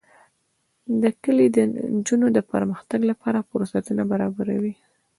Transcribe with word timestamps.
دا 1.01 1.09
کلي 1.23 1.47
د 1.55 1.57
نجونو 1.95 2.27
د 2.33 2.39
پرمختګ 2.51 3.01
لپاره 3.11 3.47
فرصتونه 3.49 4.03
برابروي. 4.11 4.73